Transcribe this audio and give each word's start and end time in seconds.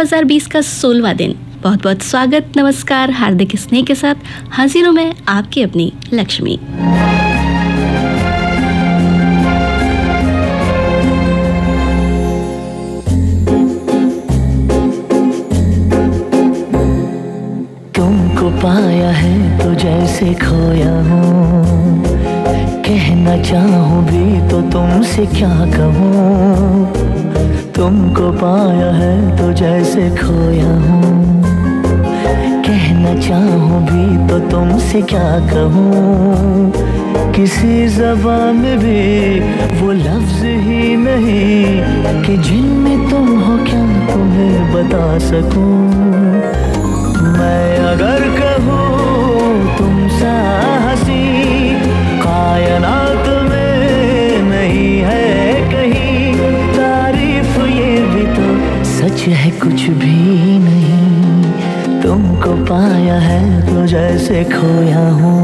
2020 0.00 0.46
का 0.46 0.60
सोलवा 0.60 1.12
दिन। 1.12 1.34
बहुत 1.62 1.82
बहुत 1.82 2.02
स्वागत, 2.02 2.52
नमस्कार, 2.56 3.10
हार्दिक 3.10 3.56
स्नेह 3.56 3.84
के 3.84 3.94
साथ 3.94 4.14
हाजिर 4.50 4.90
में 4.90 5.14
आपकी 5.28 5.62
अपनी 5.62 5.92
लक्ष्मी। 6.12 6.56
तुमको 17.94 18.50
पाया 18.56 19.10
है 19.10 19.58
तो 19.58 19.74
जैसे 19.74 20.32
खोया 20.34 20.94
हूँ। 21.10 22.04
कहना 22.84 23.42
चाहूँ 23.42 24.04
भी 24.04 24.48
तो 24.50 24.62
तुमसे 24.70 25.26
क्या 25.26 25.54
कहूँ? 25.76 27.19
तुमको 27.76 28.30
पाया 28.32 28.90
है 28.92 29.14
तो 29.36 29.52
जैसे 29.52 30.08
खोया 30.10 30.72
हूँ। 30.86 31.18
कहना 32.66 33.14
चाहूँ 33.20 33.82
भी 33.86 34.28
तो 34.28 34.38
तुमसे 34.50 35.02
क्या 35.02 35.30
कहूँ? 35.52 36.72
किसी 37.32 37.88
जबान 37.88 38.56
में 38.56 38.78
भी 38.78 39.40
वो 39.80 39.92
लफ्ज 39.92 40.42
ही 40.64 40.96
नहीं 40.96 42.22
कि 42.22 42.36
जिनमें 42.48 43.08
तुम 43.10 43.28
हो 43.40 43.56
क्या 43.64 43.82
तुम्हें 44.12 44.72
बता 44.74 45.06
सकूँ? 45.18 45.74
मैं 47.38 47.78
अगर 47.86 48.19
सच 59.20 59.28
है 59.28 59.50
कुछ 59.50 59.82
भी 60.00 60.58
नहीं। 60.58 62.02
तुमको 62.02 62.52
पाया 62.64 63.18
है 63.20 63.40
तो 63.66 63.86
जैसे 63.86 64.44
खोया 64.44 65.08
हूँ। 65.10 65.38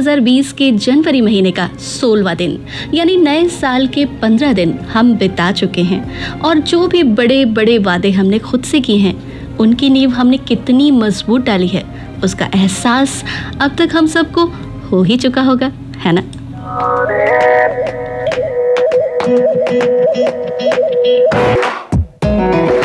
2020 0.00 0.52
के 0.52 0.70
जनवरी 0.72 1.20
महीने 1.20 1.50
का 1.50 1.68
सोलवा 1.78 2.34
दिन, 2.34 2.58
यानी 2.94 3.16
नए 3.16 3.48
साल 3.48 3.86
के 3.86 4.04
पंद्रह 4.22 4.52
दिन 4.52 4.72
हम 4.92 5.12
बिता 5.14 5.50
चुके 5.52 5.82
हैं। 5.82 6.40
और 6.40 6.58
जो 6.58 6.86
भी 6.88 7.02
बड़े 7.02 7.44
बड़े 7.44 7.78
वादे 7.78 8.10
हमने 8.10 8.38
खुद 8.38 8.62
से 8.62 8.80
किए 8.80 8.96
हैं, 8.96 9.56
उनकी 9.56 9.90
नींव 9.90 10.10
हमने 10.10 10.36
कितनी 10.38 10.90
मज़बूत 10.90 11.44
डाली 11.44 11.68
है, 11.68 11.84
उसका 12.24 12.48
एहसास 12.54 13.24
अब 13.60 13.76
तक 13.76 13.96
हम 13.96 14.06
सबको 14.06 14.44
हो 14.88 15.02
ही 15.02 15.16
चुका 15.16 15.42
होगा, 15.42 15.72
है 15.98 16.12
ना? 16.12 16.22
जो 22.20 22.79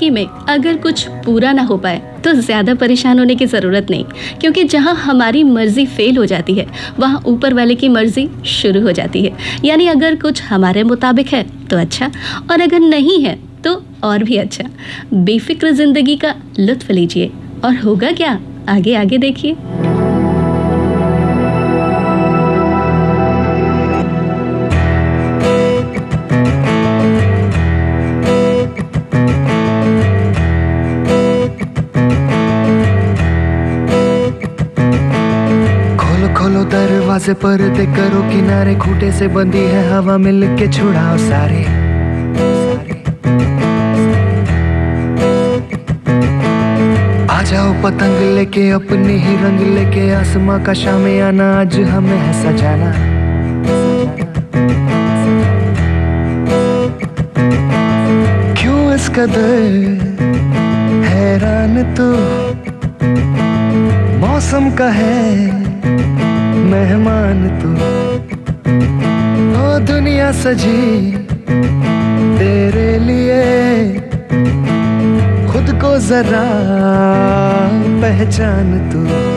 ज़िंदगी 0.00 0.10
में 0.10 0.46
अगर 0.48 0.76
कुछ 0.76 1.06
पूरा 1.24 1.52
ना 1.52 1.62
हो 1.62 1.76
पाए 1.78 2.00
तो 2.24 2.32
ज़्यादा 2.34 2.74
परेशान 2.74 3.18
होने 3.18 3.34
की 3.34 3.46
ज़रूरत 3.46 3.90
नहीं। 3.90 4.04
क्योंकि 4.40 4.64
जहाँ 4.64 4.94
हमारी 4.96 5.42
मर्ज़ी 5.44 5.84
फेल 5.88 6.16
हो 6.16 6.24
जाती 6.26 6.54
है, 6.54 6.66
वहाँ 6.98 7.22
ऊपर 7.26 7.54
वाले 7.54 7.74
की 7.74 7.88
मर्ज़ी 7.88 8.28
शुरू 8.48 8.82
हो 8.82 8.92
जाती 8.92 9.22
है। 9.22 9.32
यानी 9.64 9.86
अगर 9.88 10.16
कुछ 10.16 10.42
हमारे 10.42 10.82
मुताबिक 10.84 11.28
है 11.28 11.42
तो 11.68 11.78
अच्छा 11.78 12.10
और 12.50 12.60
अगर 12.60 12.80
नहीं 12.80 13.20
है 13.22 13.38
तो 13.64 13.74
और 14.04 14.22
भी 14.24 14.36
अच्छा। 14.38 14.68
बेफिक्र 15.14 15.70
ज़िंदगी 15.72 16.16
का 16.16 16.34
लुत्फ 16.58 16.90
लीजिए, 16.90 17.30
और 17.64 17.76
होगा 17.76 18.12
क्या? 18.12 18.38
आगे 18.68 18.94
आगे 18.96 19.18
देखिए। 19.18 19.56
से 37.20 37.32
पर्दे 37.34 37.84
करो 37.86 38.20
किनारे, 38.22 38.74
खूटे 38.74 39.10
से 39.12 39.28
बंदी 39.28 39.58
है 39.58 39.80
हवा 39.92 40.16
मिल 40.16 40.56
के 40.56 40.66
छुड़ाओ 40.68 41.16
सारे। 41.16 41.60
आ 47.30 47.42
जाओ 47.42 47.72
पतंग 47.82 48.36
लेके, 48.36 48.70
अपने 48.70 49.16
ही 49.16 49.34
रंग 49.36 49.60
लेके, 49.74 50.10
आसमां 50.14 50.58
का 50.64 50.72
शाम 50.72 51.04
आना, 51.20 51.60
आज 51.60 51.78
हमें 51.90 52.16
है 52.16 52.32
सजाना। 52.42 52.92
क्यों 58.54 58.94
इस 58.94 59.08
कदर 59.08 59.60
हैरान 61.04 61.82
तू? 61.94 62.10
मौसम 64.26 64.70
का 64.70 64.88
है 64.90 65.18
मेहमान 66.70 67.38
तू। 67.60 67.70
ओ 69.60 69.78
दुनिया 69.86 70.30
सजी 70.42 70.82
तेरे 72.38 72.90
लिए 72.98 73.42
खुद 75.52 75.72
को 75.82 75.96
जरा 76.08 76.46
पहचान 78.02 78.78
तू। 78.92 79.29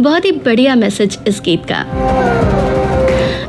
बहुत 0.00 0.24
ही 0.24 0.32
बढ़िया 0.32 0.74
मैसेज 0.74 1.18
इस 1.26 1.40
गीत 1.44 1.62
का। 1.64 2.61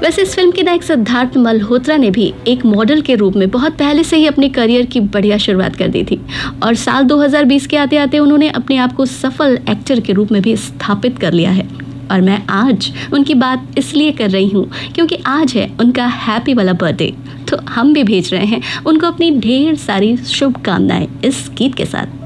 वैसे 0.04 0.22
इस 0.22 0.34
फ़िल्म 0.36 0.52
के 0.52 0.64
नायक 0.64 0.84
सिद्धार्थ 0.84 1.36
मल्होत्रा 1.38 1.96
ने 1.98 2.10
भी 2.12 2.34
एक 2.48 2.64
मॉडल 2.66 3.02
के 3.02 3.16
रूप 3.16 3.36
में 3.36 3.50
बहुत 3.52 3.74
पहले 3.74 4.04
से 4.04 4.18
ही 4.18 4.26
अपने 4.28 4.50
करियर 4.50 4.86
की 4.86 5.00
बढ़िया 5.00 5.38
शुरुआत 5.38 5.76
कर 5.76 5.88
दी 5.88 6.04
थी। 6.04 6.20
और 6.64 6.76
साल 6.76 7.04
2020 7.04 7.68
के 7.68 7.78
आते 7.78 7.98
आते 7.98 8.20
उन्होंने 8.20 8.50
अपने 8.50 8.78
आप 8.78 8.96
को 8.96 9.06
सफल 9.06 9.58
एक्टर 9.70 10.00
के 10.00 10.14
रूप 10.14 10.32
में 10.32 10.42
भी 10.42 10.56
स्थापित 10.58 11.20
कर 11.20 11.34
लिया 11.34 11.52
है। 11.52 11.68
और 12.12 12.22
मैं 12.22 12.42
आज 12.50 12.92
उनकी 13.14 13.34
बात 13.36 13.76
इसलिए 13.78 14.12
कर 14.12 14.30
रही 14.30 14.50
हूँ 14.50 14.70
क्योंकि 14.96 15.20
आज 15.28 15.54
है 15.54 15.70
उनका 15.80 16.08
हैप्पी 16.20 16.54
वाला 16.54 16.74
बर्थडे। 16.74 17.14
तो 17.50 17.58
हम 17.70 17.94
भी 17.94 18.04
भेज 18.04 18.34
रहे 18.34 18.46
हैं 18.46 18.62
उनको 18.86 19.08
अपनी 19.08 19.32
ढेर 19.40 19.76
सारी 19.78 20.16
शुभकामनाएँ 20.18 21.08
इस 21.26 21.50
गीत 21.58 21.76
के 21.76 21.86
साथ। 21.86 22.22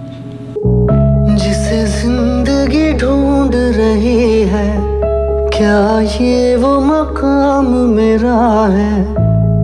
जिसे 1.38 1.85
ज़िंदगी 2.01 2.91
ढूंढ 2.94 3.56
रही 3.56 4.41
है 4.50 4.97
क्या 5.57 6.00
ये 6.00 6.56
वो 6.56 6.80
मकाम 6.80 7.65
मेरा 7.65 8.65
है? 8.65 9.01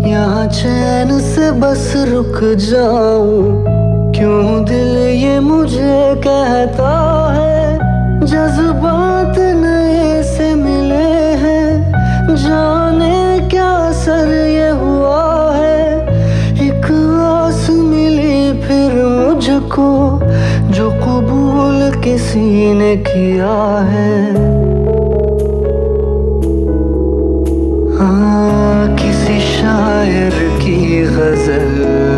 यहाँ 0.10 0.48
चैन 0.48 1.19
से 1.19 1.51
बस 1.51 1.94
रुक 1.95 2.57
जाऊँ। 2.57 3.63
क्यों 4.12 4.66
दिल 4.66 4.98
ये 4.98 5.40
मुझे 5.40 6.16
कहता 6.28 7.34
है? 7.34 7.78
जज्बात 8.25 9.36
नए 9.38 10.24
से 10.24 10.56
मिले 10.56 11.36
हैं। 11.36 11.92
जाने 12.36 13.50
क्या 13.50 13.92
सर 13.92 14.28
ये 14.48 14.69
हुआ 14.69 15.56
है? 15.56 16.01
एक 16.68 16.86
आस 17.22 17.68
मिली 17.69 18.62
फिर 18.62 19.06
मुझको, 19.06 20.19
जो 20.74 20.89
कबूल 20.89 22.01
किसी 22.01 22.74
ने 22.74 22.98
किया 22.98 23.80
है। 23.80 24.53
की 31.15 32.12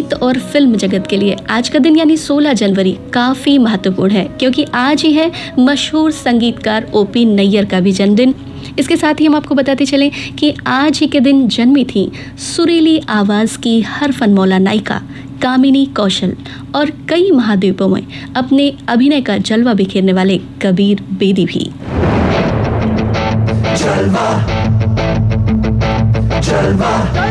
संगीत 0.00 0.22
और 0.22 0.38
फ़िल्म 0.42 0.76
जगत 0.76 1.06
के 1.06 1.16
लिए 1.16 1.36
आज 1.50 1.68
का 1.68 1.78
दिन 1.78 1.96
यानी 1.96 2.16
16 2.16 2.52
जनवरी 2.52 2.92
काफ़ी 3.14 3.56
महत्वपूर्ण 3.58 4.12
है, 4.12 4.24
क्योंकि 4.40 4.64
आज 4.74 5.02
ही 5.02 5.12
है 5.12 5.30
मशहूर 5.58 6.10
संगीतकार 6.12 6.90
ओपी 6.94 7.24
नैयर 7.24 7.64
का 7.64 7.80
भी 7.80 7.92
जन्मदिन। 7.92 8.34
इसके 8.78 8.96
साथ 8.96 9.20
ही 9.20 9.26
हम 9.26 9.34
आपको 9.34 9.54
बताते 9.54 9.86
चलें 9.86 10.10
कि 10.38 10.54
आज 10.66 10.98
ही 10.98 11.06
के 11.06 11.20
दिन 11.20 11.46
जन्मी 11.48 11.84
थी 11.84 12.10
सुरीली 12.38 12.98
आवाज़ 13.10 13.58
की 13.58 13.80
हर 13.82 14.12
फनमौला 14.12 14.58
नायिका, 14.58 15.00
कामिनी 15.42 15.84
कौशल 15.96 16.36
और 16.74 16.90
कई 17.08 17.30
महाद्वीपों 17.30 17.88
में 17.88 18.02
अपने 18.36 18.72
अभिनय 18.88 19.20
का 19.20 19.36
जलवा 19.40 19.74
बिखेरने 19.74 20.12
वाले 20.12 20.38
कबीर 20.62 21.02
बेदी 21.12 21.44
भी। 21.44 21.70
जलवा 23.76 24.28
जलवा। 26.40 27.29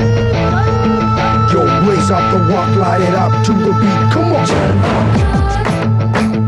light 2.98 3.02
it 3.02 3.14
up 3.14 3.32
to 3.46 3.52
the 3.52 3.72
beat. 3.80 4.00
Come 4.12 4.32
on. 4.32 4.44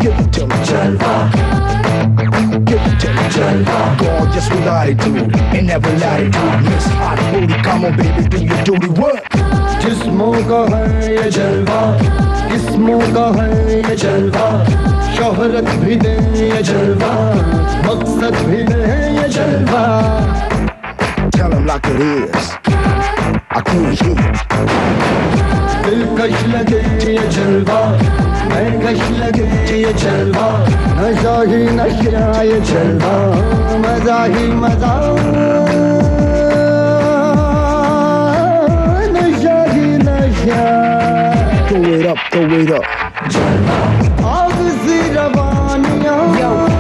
Give 0.01 0.19
it 0.19 0.33
to 0.35 0.47
me. 0.47 0.57
जलवा 0.69 1.15
Give 2.65 2.85
it 2.91 2.97
to 3.01 3.09
me. 3.15 3.23
जलवा 3.37 3.79
Gorgeous 3.99 4.49
with 4.51 4.67
attitude 4.67 5.37
and 5.57 5.67
never 5.67 5.93
latitude. 5.99 6.61
Miss 6.65 6.87
hot 6.99 7.19
booty, 7.33 7.57
come 7.63 7.85
on, 7.85 7.97
baby, 7.97 8.23
do 8.29 8.39
your 8.45 8.63
duty 8.65 8.89
work. 9.01 9.23
जिस्मों 9.87 10.33
का 10.49 10.61
है 10.75 10.83
ये 11.15 11.31
जलवा 11.31 11.81
किस्मों 12.51 12.99
का 13.15 13.27
है 13.37 13.49
ये 13.77 13.95
जलवा 14.03 14.47
शोहरत 15.17 15.69
भी 15.83 15.95
दे 16.03 16.15
ये 16.43 16.63
जलवा 16.69 17.11
मकसद 17.87 18.35
भी 18.49 18.63
दे 18.71 18.81
ये 19.21 19.29
जलवा 19.37 19.85
Tell 21.37 21.51
them 21.51 21.67
like 21.67 21.87
it 21.87 22.01
is. 22.01 22.51
I 23.51 23.61
can't 23.65 24.01
hear. 24.01 25.50
दिलकश 25.86 26.44
लगे 26.56 27.12
ये 27.12 27.28
जलवा। 27.28 27.80
मैं 28.50 28.68
कश 28.82 29.10
लगे 29.12 29.78
ये 29.82 29.94
जलवा। 29.94 30.48
नशा 30.98 31.36
ही 31.52 31.64
नशा 31.70 32.42
ये 32.42 32.60
जलवा। 32.62 33.14
मज़ा 33.78 34.24
ही 34.24 34.48
मज़ा। 34.48 34.96
नशा 39.16 39.64
ही 39.74 39.88
नशा 39.98 40.62
Throw 41.72 41.84
it 41.84 42.06
up, 42.06 42.20
throw 42.32 42.60
it 42.60 42.72
up. 42.72 42.86
आग 44.26 44.58
सी 44.84 45.00
रवानियाँ। 45.14 46.71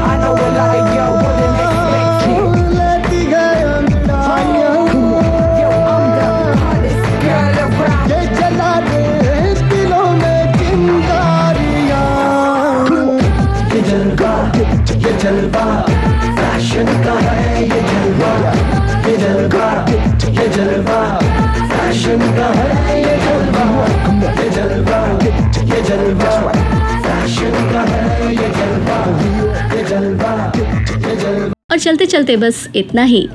और 31.71 31.79
चलते 31.79 32.05
चलते 32.05 32.35
बस 32.37 32.67
इतना 32.75 33.03
ही 33.03 33.27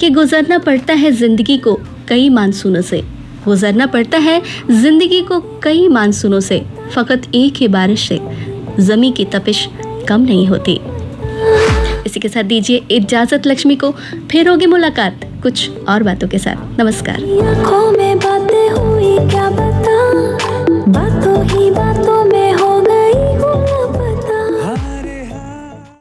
कि 0.00 0.10
गुजरना 0.10 0.58
पड़ता 0.58 0.94
है 0.94 1.10
ज़िंदगी 1.10 1.58
को 1.58 1.74
कई 2.08 2.28
मानसूनों 2.28 2.80
से। 2.80 3.02
गुजरना 3.44 3.86
पड़ता 3.86 4.18
है 4.18 4.40
ज़िंदगी 4.70 5.20
को 5.20 5.40
कई 5.62 5.88
मानसूनों 5.88 6.40
से, 6.40 6.62
फकत 6.94 7.22
एक 7.34 7.56
ही 7.56 7.68
बारिश 7.68 8.08
से। 8.08 8.20
जमी 8.80 9.12
की 9.12 9.24
तपिश 9.24 9.68
कम 10.08 10.20
नहीं 10.20 10.46
होती। 10.46 10.80
इसी 12.06 12.20
के 12.20 12.28
साथ 12.28 12.42
दीजिए 12.42 12.82
इजाज़त 12.90 13.46
लक्ष्मी 13.46 13.76
को, 13.76 13.90
फिर 14.30 14.48
होगी 14.48 14.66
मुलाकात 14.66 15.20
कुछ 15.42 15.70
और 15.88 16.02
बातों 16.02 16.28
के 16.28 16.38
साथ। 16.38 16.80
नमस्कार। 16.80 17.20
बातें 18.22 18.68
हुई 18.70 19.16
क्या 19.30 19.48
बता 19.50 19.96
बातों 20.96 21.36
ही 21.44 21.70
बातों 21.70 22.24
में 22.24 22.52
हो 22.52 22.73